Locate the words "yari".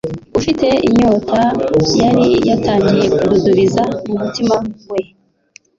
2.01-2.27